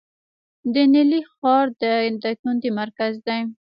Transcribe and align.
د 0.73 0.75
نیلي 0.93 1.21
ښار 1.31 1.65
د 1.81 1.83
دایکنډي 2.23 2.69
مرکز 2.79 3.13
دی 3.27 3.39